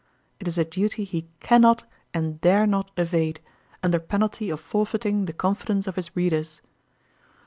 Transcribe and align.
It 0.39 0.47
is 0.47 0.57
a 0.57 0.65
duty 0.65 1.07
lie 1.13 1.27
can 1.39 1.61
not 1.61 1.83
and 2.11 2.41
dare 2.41 2.65
not 2.65 2.89
evade, 2.97 3.39
under 3.83 3.99
penalty 3.99 4.49
of 4.49 4.59
forfeiting 4.59 5.25
the 5.25 5.31
confidence 5.31 5.85
of 5.85 5.95
his 5.95 6.15
readers. 6.15 6.59